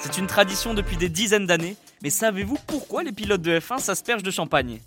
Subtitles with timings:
[0.00, 4.22] C'est une tradition depuis des dizaines d'années, mais savez-vous pourquoi les pilotes de F1 s'aspergent
[4.22, 4.80] de champagne?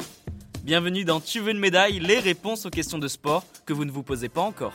[0.64, 3.92] Bienvenue dans Tu veux une médaille, les réponses aux questions de sport que vous ne
[3.92, 4.74] vous posez pas encore.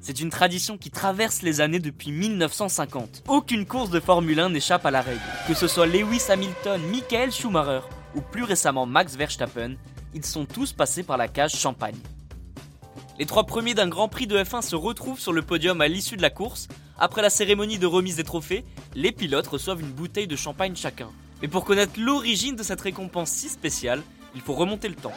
[0.00, 3.24] C'est une tradition qui traverse les années depuis 1950.
[3.26, 5.20] Aucune course de Formule 1 n'échappe à la règle.
[5.48, 7.80] Que ce soit Lewis Hamilton, Michael Schumacher
[8.14, 9.74] ou plus récemment Max Verstappen,
[10.14, 11.96] ils sont tous passés par la cage champagne.
[13.18, 16.18] Les trois premiers d'un Grand Prix de F1 se retrouvent sur le podium à l'issue
[16.18, 16.68] de la course.
[16.98, 18.62] Après la cérémonie de remise des trophées,
[18.94, 21.08] les pilotes reçoivent une bouteille de champagne chacun.
[21.40, 24.02] Mais pour connaître l'origine de cette récompense si spéciale,
[24.34, 25.14] il faut remonter le temps.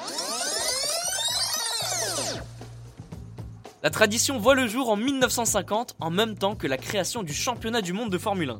[3.83, 7.81] La tradition voit le jour en 1950 en même temps que la création du championnat
[7.81, 8.59] du monde de Formule 1.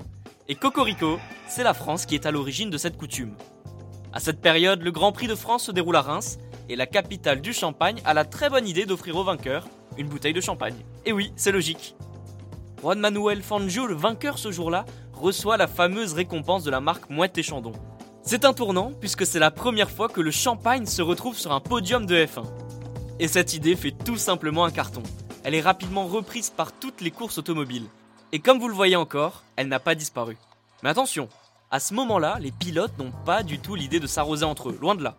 [0.50, 3.36] Et Cocorico, c'est la France qui est à l'origine de cette coutume.
[4.12, 7.42] À cette période, le Grand Prix de France se déroule à Reims et la capitale
[7.42, 10.78] du Champagne a la très bonne idée d'offrir au vainqueur une bouteille de champagne.
[11.06, 11.96] Et oui, c'est logique.
[12.82, 17.38] Juan Manuel Fangio, le vainqueur ce jour-là, reçoit la fameuse récompense de la marque Moët
[17.38, 17.74] et Chandon.
[18.22, 21.60] C'est un tournant puisque c'est la première fois que le champagne se retrouve sur un
[21.60, 22.46] podium de F1.
[23.20, 25.04] Et cette idée fait tout simplement un carton.
[25.44, 27.88] Elle est rapidement reprise par toutes les courses automobiles.
[28.32, 30.38] Et comme vous le voyez encore, elle n'a pas disparu.
[30.84, 31.28] Mais attention,
[31.72, 34.96] à ce moment-là, les pilotes n'ont pas du tout l'idée de s'arroser entre eux, loin
[34.96, 35.18] de là.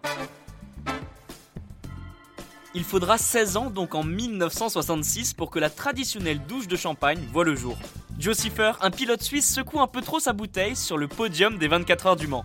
[2.72, 7.44] Il faudra 16 ans, donc en 1966, pour que la traditionnelle douche de champagne voit
[7.44, 7.76] le jour.
[8.16, 8.36] Joe
[8.80, 12.16] un pilote suisse, secoue un peu trop sa bouteille sur le podium des 24 heures
[12.16, 12.44] du Mans.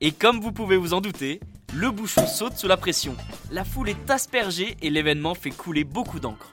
[0.00, 1.38] Et comme vous pouvez vous en douter,
[1.74, 3.14] le bouchon saute sous la pression.
[3.52, 6.52] La foule est aspergée et l'événement fait couler beaucoup d'encre.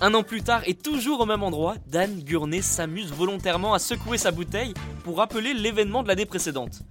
[0.00, 4.18] Un an plus tard et toujours au même endroit, Dan Gurney s'amuse volontairement à secouer
[4.18, 4.74] sa bouteille
[5.04, 6.82] pour rappeler l'événement de l'année précédente.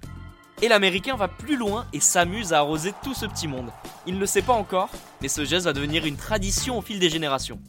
[0.61, 3.69] Et l'américain va plus loin et s'amuse à arroser tout ce petit monde.
[4.07, 4.89] Il ne le sait pas encore,
[5.21, 7.59] mais ce geste va devenir une tradition au fil des générations.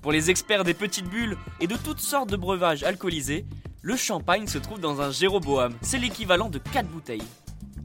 [0.00, 3.44] Pour les experts des petites bulles et de toutes sortes de breuvages alcoolisés,
[3.82, 7.22] le champagne se trouve dans un Jéroboam, c'est l'équivalent de 4 bouteilles.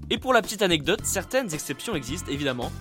[0.09, 2.71] Et pour la petite anecdote, certaines exceptions existent évidemment.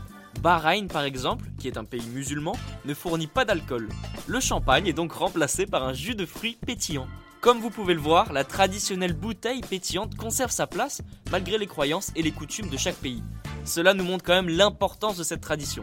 [0.41, 3.88] Bahreïn par exemple, qui est un pays musulman, ne fournit pas d'alcool.
[4.28, 7.09] Le champagne est donc remplacé par un jus de fruits pétillant.
[7.40, 12.12] Comme vous pouvez le voir, la traditionnelle bouteille pétillante conserve sa place malgré les croyances
[12.14, 13.22] et les coutumes de chaque pays.
[13.64, 15.82] Cela nous montre quand même l'importance de cette tradition.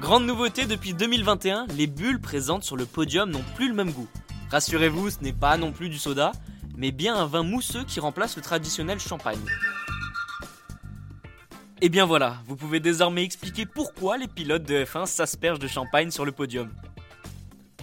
[0.00, 4.08] Grande nouveauté depuis 2021, les bulles présentes sur le podium n'ont plus le même goût.
[4.50, 6.32] Rassurez-vous, ce n'est pas non plus du soda,
[6.76, 9.38] mais bien un vin mousseux qui remplace le traditionnel champagne.
[11.80, 16.10] Et bien voilà, vous pouvez désormais expliquer pourquoi les pilotes de F1 s'aspergent de champagne
[16.10, 16.72] sur le podium.